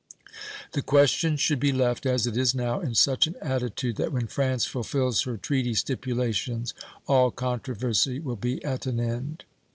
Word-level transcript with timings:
The 0.71 0.81
question 0.81 1.37
should 1.37 1.59
be 1.59 1.71
left, 1.71 2.07
as 2.07 2.25
it 2.25 2.35
is 2.35 2.55
now, 2.55 2.79
in 2.79 2.95
such 2.95 3.27
an 3.27 3.35
attitude 3.39 3.97
that 3.97 4.11
when 4.11 4.25
France 4.25 4.65
fulfills 4.65 5.21
her 5.25 5.37
treaty 5.37 5.75
stipulations 5.75 6.73
all 7.07 7.29
controversy 7.29 8.19
will 8.19 8.35
be 8.35 8.65
at 8.65 8.87
an 8.87 8.99
end. 8.99 9.43